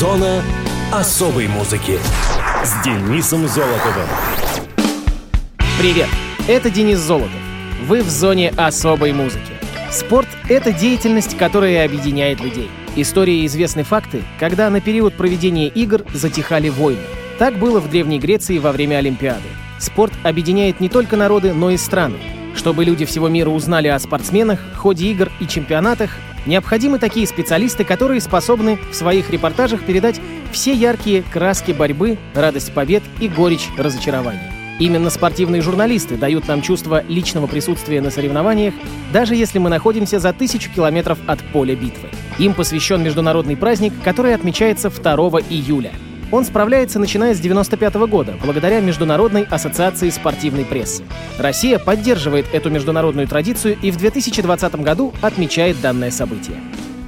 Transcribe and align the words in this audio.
Зона 0.00 0.42
особой 0.90 1.46
музыки 1.46 1.98
с 2.64 2.82
Денисом 2.82 3.46
Золотовым. 3.46 4.08
Привет, 5.78 6.08
это 6.48 6.70
Денис 6.70 6.96
Золотов. 6.96 7.28
Вы 7.86 8.00
в 8.02 8.08
зоне 8.08 8.48
особой 8.56 9.12
музыки. 9.12 9.52
Спорт— 9.90 10.26
это 10.48 10.72
деятельность, 10.72 11.36
которая 11.36 11.84
объединяет 11.84 12.40
людей. 12.40 12.70
Истории 12.96 13.44
известны 13.44 13.82
факты, 13.82 14.22
когда 14.38 14.70
на 14.70 14.80
период 14.80 15.12
проведения 15.18 15.68
игр 15.68 16.02
затихали 16.14 16.70
войны. 16.70 17.02
Так 17.38 17.58
было 17.58 17.78
в 17.78 17.90
Древней 17.90 18.18
Греции 18.18 18.56
во 18.56 18.72
время 18.72 18.96
Олимпиады. 18.96 19.48
Спорт 19.78 20.14
объединяет 20.22 20.80
не 20.80 20.88
только 20.88 21.18
народы, 21.18 21.52
но 21.52 21.72
и 21.72 21.76
страны. 21.76 22.16
Чтобы 22.56 22.86
люди 22.86 23.04
всего 23.04 23.28
мира 23.28 23.50
узнали 23.50 23.88
о 23.88 23.98
спортсменах, 23.98 24.60
ходе 24.76 25.10
игр 25.10 25.30
и 25.40 25.46
чемпионатах, 25.46 26.12
необходимы 26.46 26.98
такие 26.98 27.26
специалисты, 27.26 27.84
которые 27.84 28.20
способны 28.20 28.78
в 28.90 28.94
своих 28.94 29.30
репортажах 29.30 29.84
передать 29.84 30.20
все 30.52 30.72
яркие 30.72 31.22
краски 31.22 31.72
борьбы, 31.72 32.18
радость 32.34 32.72
побед 32.72 33.02
и 33.20 33.28
горечь 33.28 33.68
разочарований. 33.76 34.40
Именно 34.80 35.10
спортивные 35.10 35.60
журналисты 35.60 36.16
дают 36.16 36.48
нам 36.48 36.62
чувство 36.62 37.04
личного 37.06 37.46
присутствия 37.46 38.00
на 38.00 38.10
соревнованиях, 38.10 38.72
даже 39.12 39.34
если 39.34 39.58
мы 39.58 39.68
находимся 39.68 40.18
за 40.18 40.32
тысячу 40.32 40.70
километров 40.70 41.18
от 41.26 41.40
поля 41.52 41.76
битвы. 41.76 42.08
Им 42.38 42.54
посвящен 42.54 43.02
международный 43.02 43.58
праздник, 43.58 43.92
который 44.02 44.34
отмечается 44.34 44.88
2 44.88 45.14
июля. 45.50 45.92
Он 46.32 46.44
справляется 46.44 46.98
начиная 46.98 47.34
с 47.34 47.38
1995 47.38 48.08
года, 48.08 48.34
благодаря 48.42 48.80
Международной 48.80 49.42
ассоциации 49.42 50.10
спортивной 50.10 50.64
прессы. 50.64 51.02
Россия 51.38 51.78
поддерживает 51.78 52.46
эту 52.52 52.70
международную 52.70 53.26
традицию 53.26 53.76
и 53.82 53.90
в 53.90 53.96
2020 53.96 54.74
году 54.76 55.12
отмечает 55.22 55.80
данное 55.80 56.10
событие. 56.10 56.56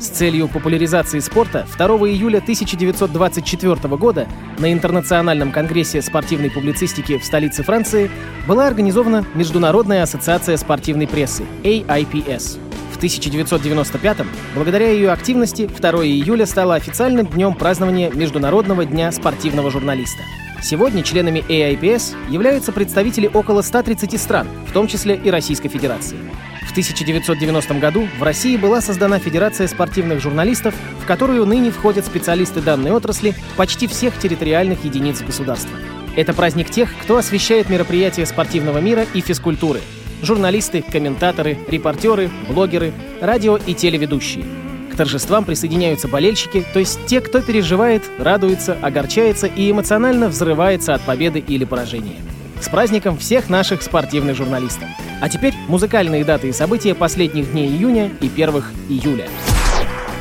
С 0.01 0.09
целью 0.09 0.49
популяризации 0.49 1.21
спорта 1.21 1.65
2 1.79 1.87
июля 2.11 2.39
1924 2.39 3.97
года 3.97 4.27
на 4.59 4.73
Интернациональном 4.73 5.53
конгрессе 5.53 6.03
спортивной 6.03 6.51
публицистики 6.51 7.19
в 7.19 7.25
столице 7.25 7.63
Франции 7.63 8.11
была 8.49 8.67
организована 8.67 9.25
Международная 9.35 10.03
ассоциация 10.03 10.57
спортивной 10.57 11.07
прессы 11.07 11.45
AIPS. 11.63 12.62
В 13.03 13.05
1995 13.05 14.19
благодаря 14.55 14.93
ее 14.93 15.11
активности 15.11 15.67
2 15.67 15.91
июля 16.07 16.47
стало 16.47 16.77
официальным 16.77 17.27
днем 17.27 17.57
празднования 17.57 18.13
Международного 18.13 18.85
дня 18.85 19.11
спортивного 19.11 19.73
журналиста. 19.73 20.23
Сегодня 20.63 21.03
членами 21.03 21.45
AIPS 21.49 22.15
являются 22.31 22.71
представители 22.71 23.27
около 23.27 23.63
130 23.63 24.21
стран, 24.21 24.47
в 24.69 24.73
том 24.73 24.87
числе 24.87 25.17
и 25.17 25.31
Российской 25.31 25.69
Федерации. 25.69 26.17
В 26.65 26.71
1990 26.71 27.75
году 27.81 28.07
в 28.21 28.23
России 28.23 28.57
была 28.57 28.81
создана 28.81 29.19
Федерация 29.19 29.67
спортивных 29.67 30.21
журналистов, 30.21 30.73
в 31.01 31.05
которую 31.05 31.45
ныне 31.45 31.73
входят 31.73 32.07
специалисты 32.07 32.61
данной 32.61 32.93
отрасли 32.93 33.35
почти 33.57 33.89
всех 33.89 34.17
территориальных 34.17 34.85
единиц 34.85 35.23
государства. 35.23 35.77
Это 36.15 36.35
праздник 36.35 36.71
тех, 36.71 36.89
кто 37.03 37.17
освещает 37.17 37.69
мероприятия 37.69 38.27
спортивного 38.27 38.79
мира 38.79 39.05
и 39.13 39.21
физкультуры. 39.21 39.81
Журналисты, 40.23 40.83
комментаторы, 40.83 41.59
репортеры, 41.67 42.31
блогеры, 42.49 42.93
радио 43.21 43.57
и 43.57 43.75
телеведущие. 43.75 44.45
К 44.93 44.97
торжествам 44.97 45.45
присоединяются 45.45 46.07
болельщики, 46.07 46.65
то 46.73 46.79
есть 46.79 47.05
те, 47.07 47.21
кто 47.21 47.41
переживает, 47.41 48.03
радуется, 48.19 48.79
огорчается 48.81 49.49
и 49.49 49.69
эмоционально 49.69 50.29
взрывается 50.29 50.95
от 50.95 51.01
победы 51.03 51.41
или 51.41 51.65
поражения. 51.65 52.21
С 52.61 52.69
праздником 52.69 53.19
всех 53.19 53.51
наших 53.51 53.83
спортивных 53.83 54.37
журналистов. 54.37 54.89
А 55.21 55.29
теперь 55.29 55.55
музыкальные 55.67 56.25
даты 56.25 56.51
и 56.51 56.53
события 56.53 56.95
последних 56.95 57.51
дней 57.51 57.69
июня 57.69 58.09
и 58.21 58.29
первых 58.29 58.71
июля. 58.89 59.29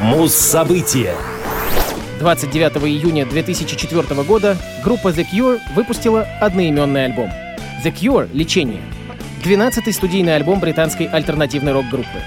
Муз-события. 0.01 1.13
29 2.19 2.77
июня 2.87 3.27
2004 3.27 4.23
года 4.23 4.57
группа 4.83 5.09
The 5.09 5.27
Cure 5.31 5.59
выпустила 5.75 6.27
одноименный 6.39 7.05
альбом. 7.05 7.29
The 7.83 7.93
Cure— 7.93 8.27
«Лечение». 8.33 8.81
12-й 9.41 9.93
студийный 9.93 10.35
альбом 10.35 10.59
британской 10.59 11.07
альтернативной 11.07 11.73
рок-группы. 11.73 12.21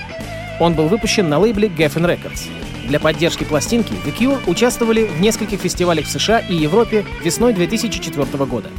Он 0.61 0.75
был 0.75 0.89
выпущен 0.89 1.29
на 1.29 1.39
лейбле 1.39 1.69
Geffen 1.69 2.07
Records. 2.07 2.49
Для 2.89 3.01
поддержки 3.01 3.45
пластинки 3.45 3.93
The 4.05 4.17
Cure 4.17 4.41
участвовали 4.47 5.05
в 5.05 5.21
нескольких 5.21 5.61
фестивалях 5.61 6.07
в 6.07 6.11
США 6.11 6.41
и 6.41 6.55
Европе 6.55 7.05
весной 7.23 7.53
2004 7.53 8.45
года. 8.45 8.71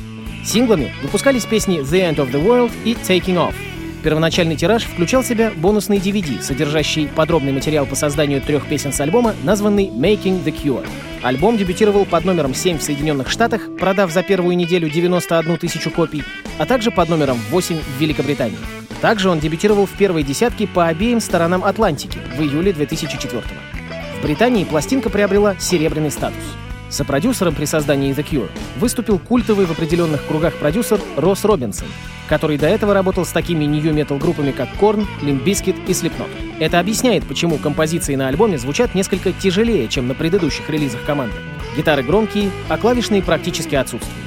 Синглами 0.44 0.94
выпускались 1.02 1.46
песни 1.46 1.80
The 1.80 2.14
End 2.14 2.18
of 2.18 2.32
the 2.32 2.44
World 2.44 2.72
и 2.84 2.94
Taking 2.94 3.36
Off. 3.36 3.56
Первоначальный 4.06 4.56
тираж 4.56 4.84
включал 4.84 5.24
в 5.24 5.26
себя 5.26 5.52
бонусный 5.56 5.98
DVD, 5.98 6.40
содержащий 6.40 7.08
подробный 7.08 7.52
материал 7.52 7.88
по 7.88 7.96
созданию 7.96 8.40
трех 8.40 8.68
песен 8.68 8.94
с 8.94 9.02
альбома, 9.02 9.34
названный 9.42 9.88
Making 9.88 10.44
the 10.44 10.56
Cure. 10.56 10.88
Альбом 11.24 11.58
дебютировал 11.58 12.06
под 12.06 12.24
номером 12.24 12.54
7 12.54 12.78
в 12.78 12.84
Соединенных 12.84 13.32
Штатах, 13.32 13.64
продав 13.80 14.12
за 14.12 14.22
первую 14.22 14.56
неделю 14.58 14.92
91 14.92 15.58
тысячу 15.58 15.90
копий, 15.90 16.24
а 16.60 16.68
также 16.68 16.92
под 16.92 17.10
номером 17.10 17.40
8 17.50 17.78
в 17.80 18.00
Великобритании. 18.00 18.60
Также 19.02 19.28
он 19.28 19.40
дебютировал 19.40 19.88
в 19.88 19.98
первой 19.98 20.22
десятке 20.22 20.68
по 20.68 20.86
обеим 20.86 21.20
сторонам 21.20 21.66
Атлантики 21.66 22.20
в 22.38 22.42
июле 22.44 22.74
2004 22.74 23.42
В 24.20 24.22
Британии 24.22 24.66
пластинка 24.66 25.10
приобрела 25.10 25.56
серебряный 25.58 26.12
статус. 26.12 26.44
Сопродюсером 26.96 27.56
при 27.56 27.66
создании 27.66 28.16
The 28.16 28.26
Cure 28.26 28.50
выступил 28.80 29.20
культовый 29.20 29.66
в 29.66 29.72
определенных 29.72 30.26
кругах 30.28 30.54
продюсер 30.56 30.98
Росс 31.18 31.44
Робинсон, 31.44 31.90
который 32.30 32.58
до 32.58 32.68
этого 32.68 32.94
работал 32.94 33.26
с 33.26 33.34
такими 33.34 33.66
нью-метал 33.66 34.18
группами, 34.18 34.52
как 34.52 34.70
Limp 34.80 35.44
Bizkit 35.44 35.76
и 35.88 35.92
Slipknot. 35.92 36.30
Это 36.58 36.80
объясняет, 36.80 37.26
почему 37.26 37.58
композиции 37.58 38.16
на 38.16 38.30
альбоме 38.30 38.58
звучат 38.58 38.96
несколько 38.96 39.34
тяжелее, 39.34 39.90
чем 39.90 40.08
на 40.08 40.14
предыдущих 40.14 40.70
релизах 40.70 41.04
команды. 41.04 41.36
Гитары 41.76 42.02
громкие, 42.02 42.50
а 42.70 42.78
клавишные 42.78 43.22
практически 43.22 43.76
отсутствуют. 43.76 44.18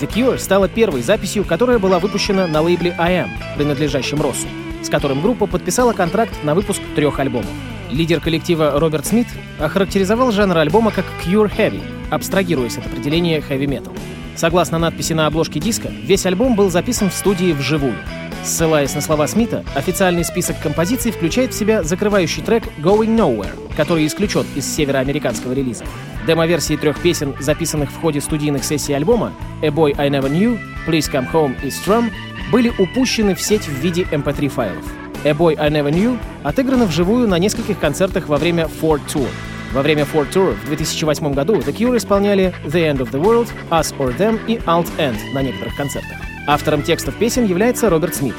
The 0.00 0.08
Cure 0.08 0.38
стала 0.38 0.68
первой 0.68 1.02
записью, 1.02 1.44
которая 1.44 1.80
была 1.80 1.98
выпущена 1.98 2.46
на 2.46 2.60
лейбле 2.60 2.94
I 3.00 3.24
Am, 3.24 3.30
принадлежащем 3.56 4.22
Россу, 4.22 4.46
с 4.80 4.88
которым 4.88 5.22
группа 5.22 5.46
подписала 5.46 5.92
контракт 5.92 6.34
на 6.44 6.54
выпуск 6.54 6.82
трех 6.94 7.18
альбомов. 7.18 7.50
Лидер 7.90 8.20
коллектива 8.20 8.78
Роберт 8.78 9.06
Смит 9.06 9.26
охарактеризовал 9.58 10.30
жанр 10.30 10.56
альбома 10.56 10.92
как 10.92 11.04
Cure 11.24 11.50
Heavy, 11.54 11.82
абстрагируясь 12.12 12.76
от 12.76 12.86
определения 12.86 13.38
heavy 13.40 13.66
metal. 13.66 13.98
Согласно 14.36 14.78
надписи 14.78 15.12
на 15.12 15.26
обложке 15.26 15.60
диска, 15.60 15.88
весь 15.88 16.26
альбом 16.26 16.54
был 16.54 16.70
записан 16.70 17.10
в 17.10 17.14
студии 17.14 17.52
вживую. 17.52 17.96
Ссылаясь 18.44 18.94
на 18.94 19.00
слова 19.00 19.26
Смита, 19.28 19.64
официальный 19.74 20.24
список 20.24 20.60
композиций 20.60 21.12
включает 21.12 21.52
в 21.52 21.58
себя 21.58 21.82
закрывающий 21.82 22.42
трек 22.42 22.64
Going 22.78 23.16
Nowhere, 23.16 23.74
который 23.76 24.06
исключен 24.06 24.44
из 24.54 24.66
североамериканского 24.74 25.52
релиза. 25.52 25.84
Демо-версии 26.26 26.76
трех 26.76 27.00
песен, 27.00 27.34
записанных 27.40 27.90
в 27.90 28.00
ходе 28.00 28.20
студийных 28.20 28.64
сессий 28.64 28.94
альбома 28.94 29.32
A 29.62 29.68
Boy 29.68 29.94
I 29.96 30.08
Never 30.08 30.30
Knew, 30.30 30.58
Please 30.86 31.10
Come 31.10 31.30
Home 31.32 31.56
и 31.62 31.68
Strum, 31.68 32.10
были 32.50 32.72
упущены 32.78 33.34
в 33.34 33.40
сеть 33.40 33.66
в 33.66 33.80
виде 33.80 34.02
MP3 34.02 34.48
файлов. 34.48 34.84
A 35.24 35.30
Boy 35.30 35.56
I 35.58 35.70
Never 35.70 35.92
Knew 35.92 36.18
отыграна 36.42 36.86
вживую 36.86 37.28
на 37.28 37.38
нескольких 37.38 37.78
концертах 37.78 38.28
во 38.28 38.38
время 38.38 38.68
Ford 38.80 39.00
Tour. 39.06 39.28
Во 39.72 39.80
время 39.80 40.02
Ford 40.02 40.30
Tour 40.30 40.54
в 40.54 40.66
2008 40.66 41.32
году 41.32 41.54
The 41.54 41.74
Cure 41.74 41.96
исполняли 41.96 42.52
The 42.64 42.92
End 42.92 42.98
of 42.98 43.10
the 43.10 43.22
World, 43.22 43.48
Us 43.70 43.96
or 43.96 44.14
Them 44.18 44.38
и 44.46 44.56
Alt 44.66 44.86
End 44.98 45.16
на 45.32 45.42
некоторых 45.42 45.74
концертах. 45.76 46.18
Автором 46.46 46.82
текстов 46.82 47.16
песен 47.16 47.46
является 47.46 47.88
Роберт 47.88 48.14
Смит. 48.14 48.34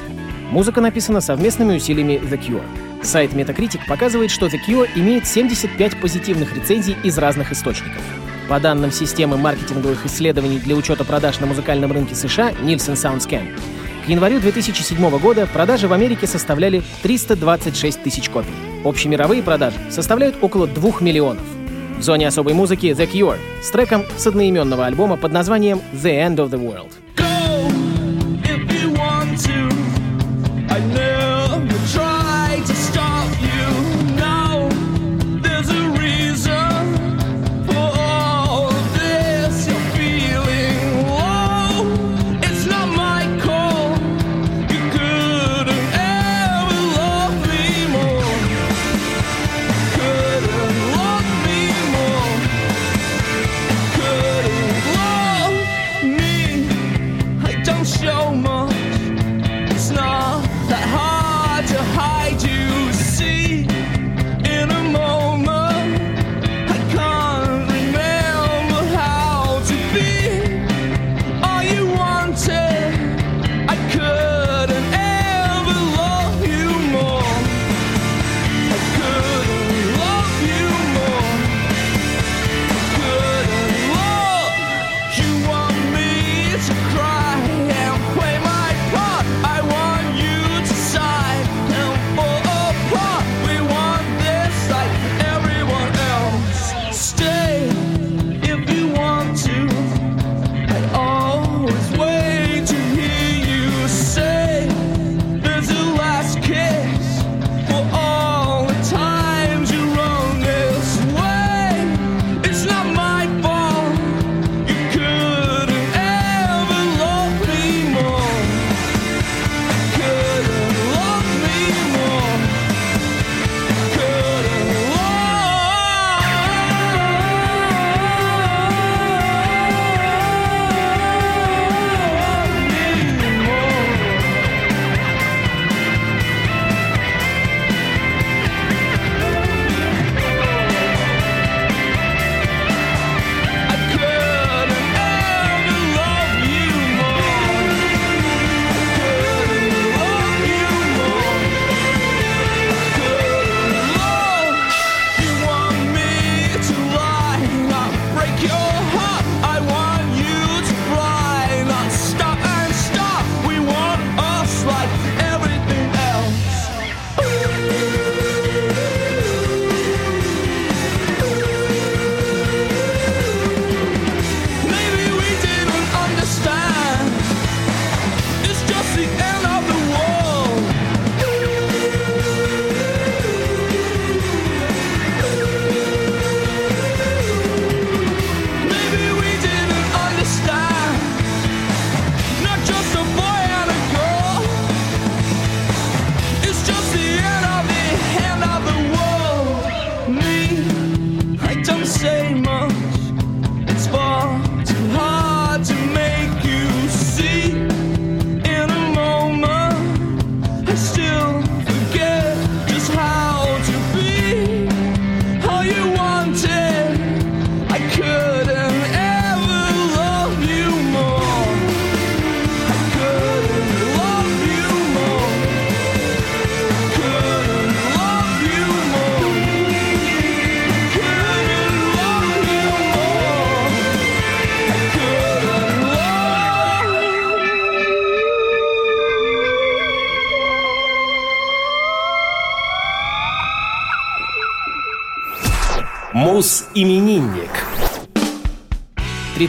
Музыка 0.52 0.80
написана 0.80 1.22
совместными 1.22 1.78
усилиями 1.78 2.22
The 2.24 2.40
Cure. 2.40 2.64
Сайт 3.04 3.32
Metacritic 3.32 3.80
показывает, 3.88 4.30
что 4.30 4.46
The 4.46 4.60
Cure 4.68 4.88
имеет 4.96 5.26
75 5.26 6.00
позитивных 6.00 6.56
рецензий 6.56 6.96
из 7.04 7.18
разных 7.18 7.52
источников. 7.52 8.04
По 8.48 8.60
данным 8.60 8.92
системы 8.92 9.36
маркетинговых 9.36 10.06
исследований 10.06 10.60
для 10.60 10.76
учета 10.76 11.04
продаж 11.04 11.40
на 11.40 11.48
музыкальном 11.48 11.92
рынке 11.92 12.14
США 12.14 12.52
Nielsen 12.52 12.94
SoundScan, 12.94 13.48
к 14.03 14.09
январю 14.09 14.40
2007 14.41 15.18
года 15.19 15.47
продажи 15.47 15.88
в 15.88 15.94
Америке 15.94 16.28
составляли 16.28 16.84
326 17.03 18.03
тысяч 18.03 18.30
копий. 18.30 18.52
Общемировые 18.84 19.41
продажи 19.41 19.78
составляют 19.90 20.36
около 20.41 20.68
2 20.68 21.00
миллионов. 21.00 21.44
В 21.97 22.02
зоне 22.02 22.28
особой 22.28 22.53
музыки 22.53 22.88
The 22.88 23.09
Cure 23.09 23.38
с 23.61 23.70
треком 23.72 24.03
с 24.17 24.28
одноименного 24.28 24.85
альбома 24.85 25.16
под 25.16 25.32
названием 25.32 25.82
The 25.94 26.28
End 26.28 26.35
of 26.35 26.50
the 26.50 26.59
World. 26.59 26.91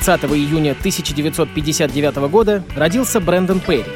30 0.05 0.25
июня 0.33 0.73
1959 0.73 2.17
года 2.29 2.63
родился 2.77 3.21
Брэндон 3.21 3.61
Перри, 3.61 3.87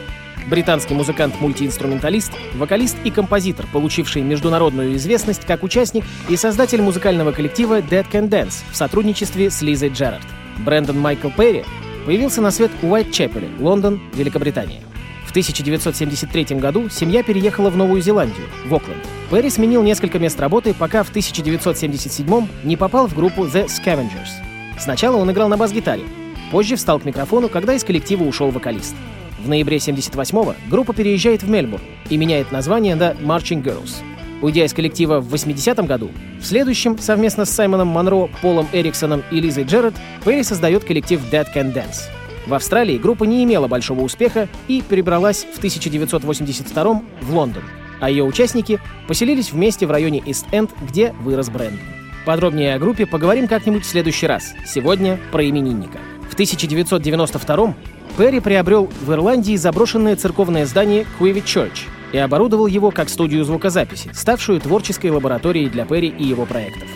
британский 0.46 0.94
музыкант-мультиинструменталист, 0.94 2.32
вокалист 2.54 2.96
и 3.04 3.10
композитор, 3.10 3.66
получивший 3.74 4.22
международную 4.22 4.96
известность 4.96 5.44
как 5.44 5.62
участник 5.62 6.04
и 6.30 6.36
создатель 6.36 6.80
музыкального 6.80 7.32
коллектива 7.32 7.80
Dead 7.80 8.06
Can 8.10 8.30
Dance 8.30 8.62
в 8.72 8.76
сотрудничестве 8.76 9.50
с 9.50 9.60
Лизой 9.60 9.90
Джерард. 9.90 10.24
Брэндон 10.64 10.98
Майкл 10.98 11.28
Перри 11.28 11.66
появился 12.06 12.40
на 12.40 12.52
свет 12.52 12.70
у 12.80 12.86
Уайт-Чепеле, 12.86 13.50
Лондон, 13.60 14.00
Великобритания. 14.14 14.80
В 15.26 15.30
1973 15.30 16.56
году 16.56 16.88
семья 16.88 17.22
переехала 17.22 17.68
в 17.68 17.76
Новую 17.76 18.00
Зеландию, 18.00 18.46
в 18.64 18.74
Окленд. 18.74 19.06
Перри 19.30 19.50
сменил 19.50 19.82
несколько 19.82 20.18
мест 20.18 20.40
работы, 20.40 20.72
пока 20.72 21.02
в 21.02 21.10
1977 21.10 22.48
не 22.64 22.78
попал 22.78 23.08
в 23.08 23.14
группу 23.14 23.44
The 23.44 23.66
Scavengers. 23.66 24.47
Сначала 24.78 25.16
он 25.16 25.30
играл 25.30 25.48
на 25.48 25.56
бас-гитаре, 25.56 26.04
позже 26.50 26.76
встал 26.76 27.00
к 27.00 27.04
микрофону, 27.04 27.48
когда 27.48 27.74
из 27.74 27.84
коллектива 27.84 28.24
ушел 28.24 28.50
вокалист. 28.50 28.94
В 29.38 29.48
ноябре 29.48 29.76
78-го 29.76 30.54
группа 30.68 30.92
переезжает 30.92 31.42
в 31.42 31.50
Мельбурн 31.50 31.82
и 32.10 32.16
меняет 32.16 32.52
название 32.52 32.94
на 32.94 33.12
Marching 33.12 33.62
Girls. 33.62 34.02
Уйдя 34.40 34.64
из 34.64 34.72
коллектива 34.72 35.20
в 35.20 35.34
80-м 35.34 35.86
году, 35.86 36.10
в 36.40 36.44
следующем, 36.44 36.96
совместно 36.98 37.44
с 37.44 37.50
Саймоном 37.50 37.88
Монро, 37.88 38.28
Полом 38.40 38.68
Эриксоном 38.72 39.22
и 39.32 39.40
Лизой 39.40 39.64
Джеррет, 39.64 39.94
Перри 40.24 40.44
создает 40.44 40.84
коллектив 40.84 41.20
Dead 41.30 41.46
Can 41.52 41.74
Dance. 41.74 42.08
В 42.46 42.54
Австралии 42.54 42.98
группа 42.98 43.24
не 43.24 43.44
имела 43.44 43.68
большого 43.68 44.00
успеха 44.00 44.48
и 44.68 44.80
перебралась 44.80 45.44
в 45.52 45.58
1982 45.58 47.02
в 47.20 47.34
Лондон, 47.34 47.64
а 48.00 48.10
ее 48.10 48.24
участники 48.24 48.80
поселились 49.06 49.52
вместе 49.52 49.86
в 49.86 49.90
районе 49.90 50.22
Ист-Энд, 50.24 50.70
где 50.88 51.12
вырос 51.20 51.50
бренд. 51.50 51.80
Подробнее 52.28 52.74
о 52.74 52.78
группе 52.78 53.06
поговорим 53.06 53.48
как-нибудь 53.48 53.86
в 53.86 53.88
следующий 53.88 54.26
раз. 54.26 54.52
Сегодня 54.66 55.18
про 55.32 55.48
именинника. 55.48 55.96
В 56.28 56.34
1992 56.34 57.74
Перри 58.18 58.40
приобрел 58.40 58.90
в 59.00 59.10
Ирландии 59.10 59.56
заброшенное 59.56 60.14
церковное 60.14 60.66
здание 60.66 61.06
Куиви 61.18 61.40
Church 61.40 61.86
и 62.12 62.18
оборудовал 62.18 62.66
его 62.66 62.90
как 62.90 63.08
студию 63.08 63.46
звукозаписи, 63.46 64.10
ставшую 64.12 64.60
творческой 64.60 65.10
лабораторией 65.10 65.70
для 65.70 65.86
Перри 65.86 66.08
и 66.08 66.22
его 66.22 66.44
проектов. 66.44 66.86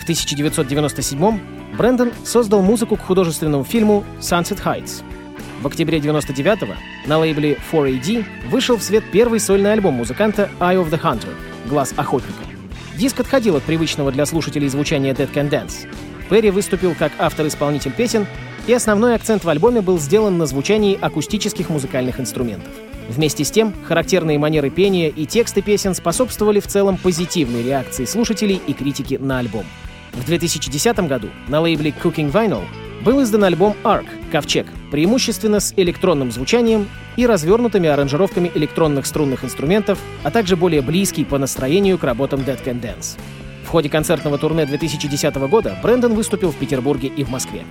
В 0.00 0.04
1997 0.04 1.38
Брэндон 1.76 2.12
создал 2.24 2.62
музыку 2.62 2.96
к 2.96 3.02
художественному 3.02 3.64
фильму 3.64 4.04
Sunset 4.20 4.64
Heights. 4.64 5.02
В 5.60 5.66
октябре 5.66 5.98
99-го 5.98 6.72
на 7.04 7.18
лейбле 7.18 7.58
4AD 7.70 8.24
вышел 8.48 8.78
в 8.78 8.82
свет 8.82 9.04
первый 9.12 9.38
сольный 9.38 9.74
альбом 9.74 9.92
музыканта 9.92 10.48
Eye 10.60 10.82
of 10.82 10.88
the 10.88 10.98
Hunter— 10.98 11.34
«Глаз 11.68 11.92
охотника». 11.94 12.47
Диск 12.98 13.20
отходил 13.20 13.54
от 13.54 13.62
привычного 13.62 14.10
для 14.10 14.26
слушателей 14.26 14.66
звучания 14.66 15.14
Dead 15.14 15.32
Can 15.32 15.48
Dance. 15.48 15.88
Перри 16.28 16.50
выступил 16.50 16.96
как 16.98 17.12
автор-исполнитель 17.20 17.92
песен, 17.92 18.26
и 18.66 18.72
основной 18.72 19.14
акцент 19.14 19.44
в 19.44 19.48
альбоме 19.48 19.80
был 19.80 20.00
сделан 20.00 20.36
на 20.36 20.46
звучании 20.46 20.98
акустических 21.00 21.70
музыкальных 21.70 22.18
инструментов. 22.18 22.72
Вместе 23.08 23.44
с 23.44 23.52
тем, 23.52 23.72
характерные 23.84 24.36
манеры 24.38 24.68
пения 24.70 25.08
и 25.10 25.26
тексты 25.26 25.62
песен 25.62 25.94
способствовали 25.94 26.58
в 26.58 26.66
целом 26.66 26.96
позитивной 26.98 27.62
реакции 27.62 28.04
слушателей 28.04 28.60
и 28.66 28.72
критики 28.72 29.14
на 29.14 29.38
альбом. 29.38 29.64
В 30.12 30.24
2010 30.26 30.98
году 31.06 31.28
на 31.46 31.60
лейбле 31.60 31.94
Cooking 32.02 32.32
Vinyl 32.32 32.64
был 33.04 33.22
издан 33.22 33.44
альбом 33.44 33.76
Arc— 33.84 34.06
«Ковчег», 34.32 34.66
преимущественно 34.90 35.60
с 35.60 35.72
электронным 35.76 36.32
звучанием 36.32 36.88
и 37.18 37.26
развернутыми 37.26 37.88
аранжировками 37.88 38.48
электронных 38.54 39.04
струнных 39.04 39.44
инструментов, 39.44 39.98
а 40.22 40.30
также 40.30 40.56
более 40.56 40.82
близкий 40.82 41.24
по 41.24 41.36
настроению 41.36 41.98
к 41.98 42.04
работам 42.04 42.40
Dead 42.40 42.64
Can 42.64 42.80
Dance. 42.80 43.18
В 43.64 43.68
ходе 43.68 43.90
концертного 43.90 44.38
турне 44.38 44.64
2010 44.64 45.34
года 45.50 45.76
Брэндон 45.82 46.14
выступил 46.14 46.52
в 46.52 46.54
Петербурге 46.54 47.08
и 47.08 47.24
в 47.24 47.28
Москве. 47.28 47.64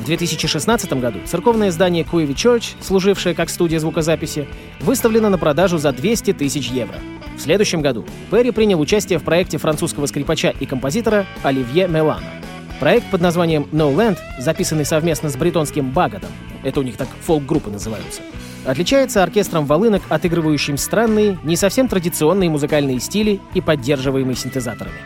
В 0.00 0.04
2016 0.04 0.92
году 0.94 1.18
церковное 1.26 1.72
здание 1.72 2.04
Куеви 2.04 2.32
Church, 2.32 2.74
служившее 2.80 3.34
как 3.34 3.50
студия 3.50 3.80
звукозаписи, 3.80 4.46
выставлено 4.80 5.30
на 5.30 5.36
продажу 5.36 5.78
за 5.78 5.90
200 5.90 6.34
тысяч 6.34 6.68
евро. 6.68 6.94
В 7.36 7.40
следующем 7.40 7.82
году 7.82 8.04
Перри 8.30 8.52
принял 8.52 8.80
участие 8.80 9.18
в 9.18 9.24
проекте 9.24 9.58
французского 9.58 10.06
скрипача 10.06 10.54
и 10.60 10.64
композитора 10.64 11.26
Оливье 11.42 11.88
Мелана. 11.88 12.30
Проект 12.78 13.10
под 13.10 13.20
названием 13.20 13.66
No 13.72 13.92
Land, 13.92 14.18
записанный 14.38 14.84
совместно 14.84 15.28
с 15.28 15.36
бритонским 15.36 15.90
Багадом, 15.90 16.30
это 16.62 16.78
у 16.78 16.82
них 16.84 16.96
так 16.96 17.08
фолк-группы 17.24 17.70
называются, 17.70 18.22
отличается 18.64 19.22
оркестром 19.22 19.66
волынок, 19.66 20.02
отыгрывающим 20.08 20.76
странные, 20.76 21.38
не 21.44 21.56
совсем 21.56 21.88
традиционные 21.88 22.50
музыкальные 22.50 23.00
стили 23.00 23.40
и 23.54 23.60
поддерживаемые 23.60 24.36
синтезаторами. 24.36 24.96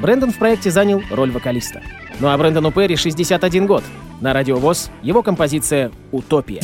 Брэндон 0.00 0.32
в 0.32 0.38
проекте 0.38 0.70
занял 0.70 1.02
роль 1.10 1.30
вокалиста. 1.30 1.82
Ну 2.20 2.28
а 2.28 2.36
Брэндону 2.36 2.72
Перри 2.72 2.96
61 2.96 3.66
год. 3.66 3.84
На 4.20 4.32
радиовоз 4.32 4.90
его 5.02 5.22
композиция 5.22 5.90
«Утопия». 6.12 6.62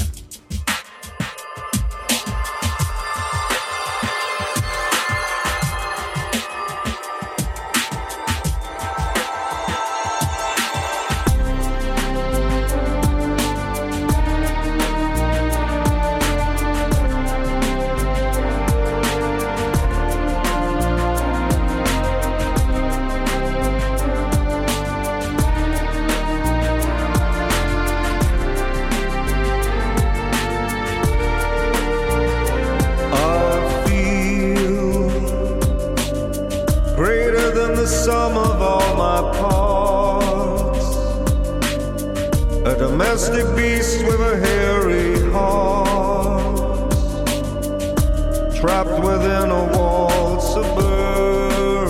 Domestic 43.00 43.46
beast 43.56 44.04
with 44.04 44.20
a 44.20 44.36
hairy 44.36 45.14
heart, 45.30 46.92
trapped 48.54 49.00
within 49.02 49.50
a 49.50 49.64
walled 49.74 50.42
suburbia. 50.42 51.80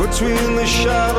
between 0.00 0.54
the 0.54 0.64
shadows 0.64 1.13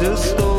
just 0.00 0.30
story. 0.30 0.49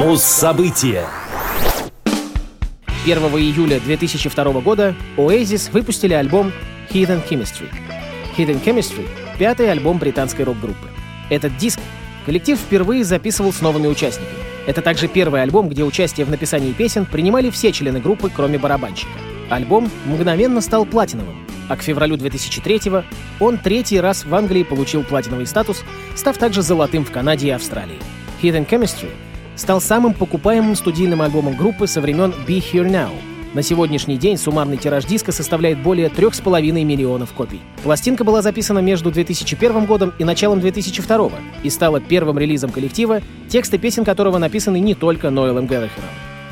Муз-события. 0.00 1.04
1 3.04 3.18
июля 3.18 3.78
2002 3.80 4.60
года 4.62 4.96
Oasis 5.18 5.70
выпустили 5.70 6.14
альбом 6.14 6.52
Hidden 6.88 7.20
Chemistry. 7.28 7.68
Hidden 8.34 8.64
Chemistry— 8.64 9.06
пятый 9.38 9.70
альбом 9.70 9.98
британской 9.98 10.46
рок-группы. 10.46 10.88
Этот 11.28 11.54
диск 11.58 11.78
коллектив 12.24 12.58
впервые 12.58 13.04
записывал 13.04 13.52
с 13.52 13.60
новыми 13.60 13.88
участниками. 13.88 14.38
Это 14.66 14.80
также 14.80 15.06
первый 15.06 15.42
альбом, 15.42 15.68
где 15.68 15.84
участие 15.84 16.24
в 16.24 16.30
написании 16.30 16.72
песен 16.72 17.04
принимали 17.04 17.50
все 17.50 17.70
члены 17.70 18.00
группы, 18.00 18.30
кроме 18.34 18.56
барабанщика. 18.56 19.12
Альбом 19.50 19.90
мгновенно 20.06 20.62
стал 20.62 20.86
платиновым, 20.86 21.46
а 21.68 21.76
к 21.76 21.82
февралю 21.82 22.16
2003 22.16 23.04
он 23.38 23.58
третий 23.58 24.00
раз 24.00 24.24
в 24.24 24.34
Англии 24.34 24.62
получил 24.62 25.04
платиновый 25.04 25.46
статус, 25.46 25.84
став 26.16 26.38
также 26.38 26.62
золотым 26.62 27.04
в 27.04 27.10
Канаде 27.10 27.48
и 27.48 27.50
Австралии. 27.50 27.98
Hidden 28.40 28.66
Chemistry 28.66 29.10
стал 29.56 29.80
самым 29.80 30.14
покупаемым 30.14 30.76
студийным 30.76 31.22
альбомом 31.22 31.56
группы 31.56 31.86
со 31.86 32.00
времен 32.00 32.34
Be 32.46 32.58
Here 32.58 32.88
Now. 32.88 33.10
На 33.52 33.62
сегодняшний 33.62 34.16
день 34.16 34.36
суммарный 34.36 34.76
тираж 34.76 35.04
диска 35.04 35.32
составляет 35.32 35.82
более 35.82 36.08
3,5 36.08 36.84
миллионов 36.84 37.32
копий. 37.32 37.60
Пластинка 37.82 38.22
была 38.22 38.42
записана 38.42 38.78
между 38.78 39.10
2001 39.10 39.86
годом 39.86 40.12
и 40.20 40.24
началом 40.24 40.60
2002 40.60 41.30
и 41.64 41.70
стала 41.70 42.00
первым 42.00 42.38
релизом 42.38 42.70
коллектива, 42.70 43.20
тексты 43.48 43.78
песен 43.78 44.04
которого 44.04 44.38
написаны 44.38 44.78
не 44.78 44.94
только 44.94 45.30
Ноэлом 45.30 45.66
Геллахером. 45.66 46.08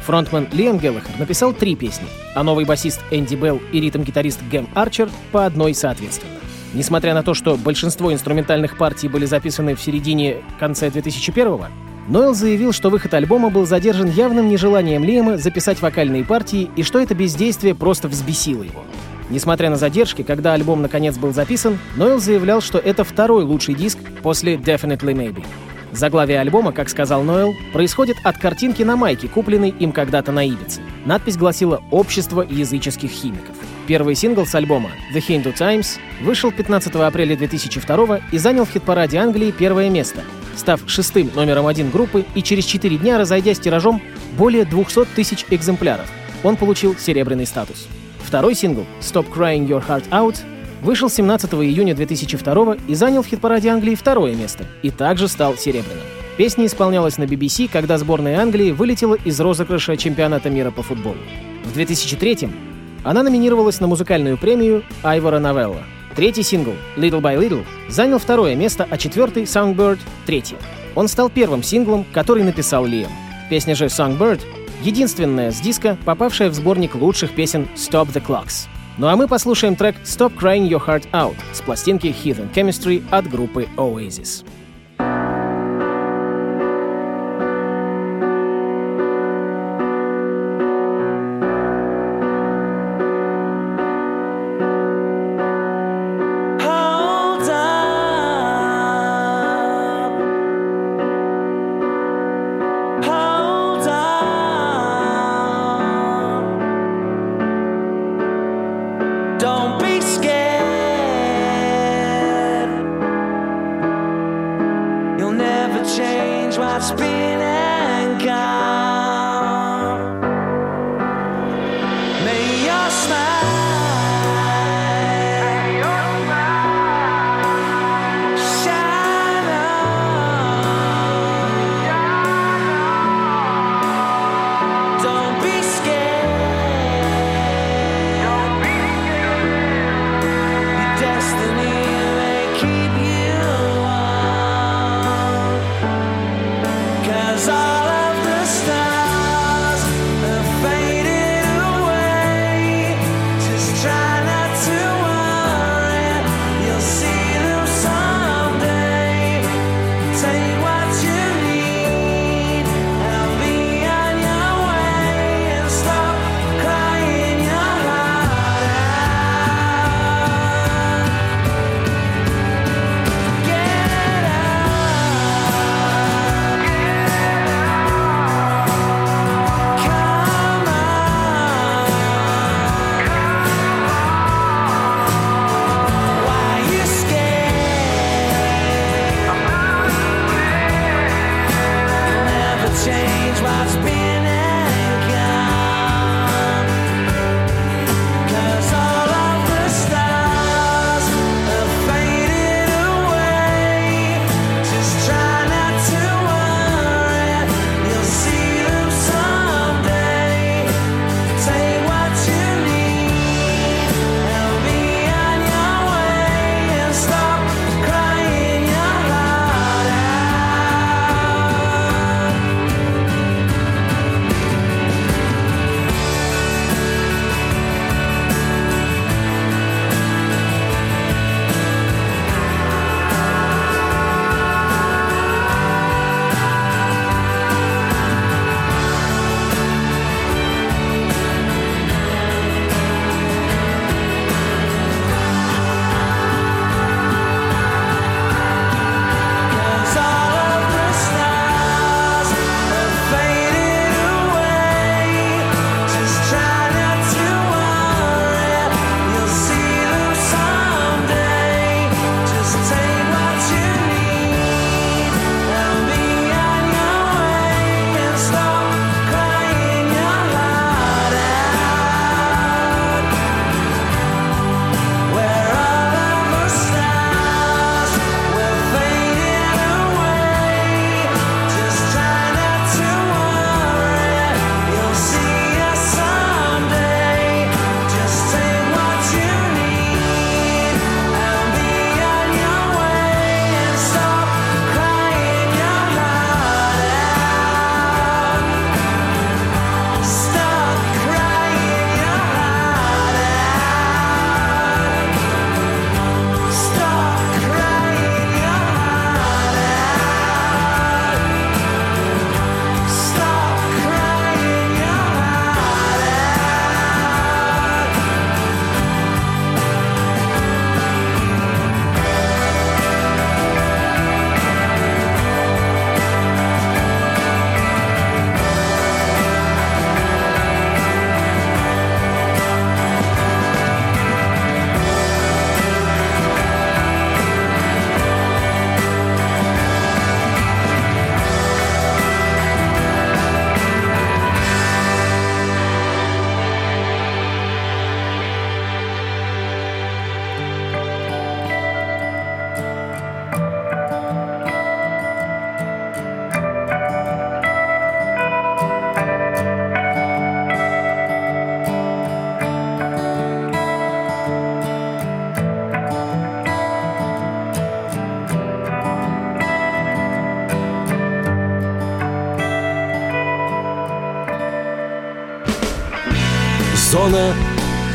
Фронтмен 0.07 0.49
Лиам 0.53 0.79
Геллахер 0.79 1.19
написал 1.19 1.53
три 1.53 1.77
песни, 1.77 2.09
а 2.35 2.43
новый 2.43 2.65
басист 2.65 3.01
Энди 3.13 3.37
Белл 3.37 3.61
и 3.73 3.81
ритм-гитарист 3.81 4.41
Гэм 4.51 4.67
Арчер 4.75 5.09
по 5.31 5.47
одной 5.47 5.75
соответственно. 5.75 6.33
Несмотря 6.75 7.15
на 7.15 7.23
то, 7.23 7.33
что 7.33 7.57
большинство 7.57 8.13
инструментальных 8.13 8.77
партий 8.77 9.09
были 9.09 9.25
записаны 9.25 9.75
в 9.77 9.81
середине-конце 9.81 10.89
2001-го, 10.89 11.67
Нойл 12.09 12.33
заявил, 12.33 12.73
что 12.73 12.89
выход 12.89 13.13
альбома 13.13 13.51
был 13.51 13.67
задержан 13.67 14.09
явным 14.09 14.49
нежеланием 14.49 15.05
Лиама 15.05 15.37
записать 15.37 15.83
вокальные 15.83 16.25
партии 16.25 16.71
и 16.75 16.83
что 16.83 16.99
это 16.99 17.15
бездействие 17.15 17.75
просто 17.75 18.09
взбесило 18.09 18.63
его. 18.63 18.83
Несмотря 19.29 19.69
на 19.69 19.77
задержки, 19.77 20.23
когда 20.23 20.55
альбом 20.55 20.81
наконец 20.81 21.19
был 21.19 21.35
записан, 21.35 21.79
Нойл 21.97 22.19
заявлял, 22.19 22.63
что 22.63 22.79
это 22.79 23.05
второй 23.05 23.45
лучший 23.45 23.75
диск 23.75 23.99
после 24.23 24.55
Definitely 24.55 25.13
Maybe. 25.13 25.45
Заглавие 25.93 26.41
альбома, 26.41 26.73
как 26.73 26.89
сказал 26.89 27.23
Нойл, 27.25 27.55
происходит 27.75 28.17
от 28.25 28.39
картинки 28.39 28.83
на 28.83 28.97
майке, 28.97 29.29
купленной 29.29 29.71
им 29.71 29.93
когда-то 29.93 30.33
на 30.33 30.47
Ибице. 30.47 30.81
Надпись 31.05 31.37
гласила 31.37 31.83
«Общество 31.91 32.41
языческих 32.41 33.11
химиков». 33.11 33.55
Первый 33.87 34.15
сингл 34.15 34.47
с 34.47 34.55
альбома 34.55 34.91
«The 35.15 35.21
Hindu 35.21 35.55
Times» 35.55 35.99
вышел 36.23 36.53
15 36.53 36.95
апреля 36.95 37.37
2002 37.37 38.21
и 38.33 38.39
занял 38.39 38.65
в 38.65 38.71
хит-параде 38.71 39.19
Англии 39.19 39.51
первое 39.51 39.91
место, 39.91 40.21
став 40.59 40.81
шестым 40.87 41.31
номером 41.35 41.67
один 41.67 41.91
группы 41.91 42.25
и 42.35 42.43
через 42.43 42.65
четыре 42.65 42.99
дня 42.99 43.19
разойдясь 43.19 43.61
тиражом 43.61 44.03
более 44.37 44.65
200 44.65 45.07
тысяч 45.15 45.45
экземпляров. 45.51 46.11
Он 46.43 46.57
получил 46.57 46.97
серебряный 46.97 47.47
статус. 47.47 47.87
Второй 48.23 48.55
сингл 48.55 48.85
«Stop 49.01 49.33
Crying 49.33 49.67
Your 49.67 49.83
Heart 49.87 50.11
Out» 50.11 50.37
вышел 50.83 51.09
17 51.09 51.53
июня 51.55 51.95
2002 51.95 52.77
и 52.87 52.95
занял 52.95 53.23
в 53.23 53.27
хит-параде 53.27 53.71
Англии 53.71 53.95
второе 53.95 54.35
место 54.35 54.67
и 54.83 54.91
также 54.91 55.29
стал 55.29 55.57
серебряным. 55.57 56.05
Песня 56.37 56.67
исполнялась 56.67 57.19
на 57.19 57.25
BBC, 57.25 57.69
когда 57.73 57.99
сборная 57.99 58.41
Англии 58.41 58.71
вылетела 58.71 59.17
из 59.17 59.41
розыгрыша 59.41 59.97
чемпионата 59.97 60.51
мира 60.51 60.71
по 60.71 60.83
футболу. 60.83 61.17
В 61.65 61.73
2003 61.73 62.49
она 63.03 63.23
номинировалась 63.23 63.81
на 63.81 63.87
музыкальную 63.87 64.39
премию 64.39 64.85
Айвора 65.03 65.39
Новелла. 65.39 65.83
Третий 66.19 66.43
сингл 66.43 66.73
«Little 66.97 67.21
by 67.21 67.39
Little» 67.39 67.65
занял 67.89 68.19
второе 68.19 68.57
место, 68.57 68.89
а 68.91 68.99
четвертый 68.99 69.45
«Songbird»— 69.45 70.01
третье. 70.27 70.57
Он 70.97 71.07
стал 71.07 71.31
первым 71.31 71.63
синглом, 71.63 72.05
который 72.13 72.43
написал 72.43 72.85
Лиам. 72.85 73.13
Песня 73.49 73.77
же 73.77 73.85
«Songbird»— 73.85 74.41
единственная 74.83 75.53
с 75.53 75.61
диска, 75.61 75.97
попавшая 76.05 76.51
в 76.51 76.55
сборник 76.55 76.97
лучших 76.97 77.37
песен 77.37 77.69
«Stop 77.77 78.13
the 78.13 78.21
Clocks». 78.21 78.67
Ну 78.99 79.07
а 79.07 79.15
мы 79.15 79.29
послушаем 79.29 79.77
трек 79.77 79.95
«Stop 80.03 80.37
Crying 80.37 80.69
Your 80.69 80.85
Heart 80.85 81.09
Out» 81.13 81.37
с 81.53 81.61
пластинки 81.61 82.09
Hidden 82.09 82.53
Chemistry 82.53 83.01
от 83.13 83.31
группы 83.31 83.69
Oasis. 83.77 84.45